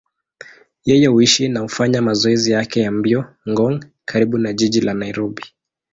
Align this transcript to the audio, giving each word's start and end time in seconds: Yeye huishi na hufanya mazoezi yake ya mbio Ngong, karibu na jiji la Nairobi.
Yeye 0.85 1.07
huishi 1.07 1.49
na 1.49 1.59
hufanya 1.59 2.01
mazoezi 2.01 2.51
yake 2.51 2.79
ya 2.81 2.91
mbio 2.91 3.25
Ngong, 3.49 3.83
karibu 4.05 4.37
na 4.37 4.53
jiji 4.53 4.81
la 4.81 4.93
Nairobi. 4.93 5.43